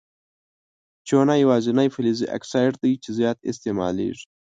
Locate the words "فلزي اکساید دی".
1.95-2.93